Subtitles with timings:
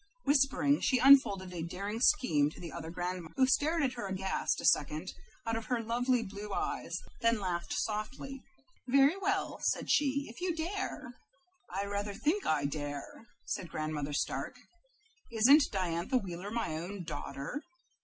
[0.23, 4.59] Whispering, she unfolded a daring scheme to the other grandmother, who stared at her aghast
[4.59, 5.13] a second
[5.45, 8.41] out of her lovely blue eyes, then laughed softly.
[8.87, 11.19] "Very well," said she, "if you dare."
[11.69, 14.55] "I rather think I dare!" said Grandmother Stark.
[15.31, 17.61] "Isn't Diantha Wheeler my own daughter?"